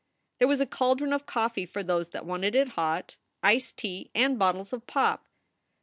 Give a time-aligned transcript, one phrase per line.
[0.39, 4.39] There was a caldron of coffee for those that wanted it hot, iced tea, and
[4.39, 5.27] bottles of pop.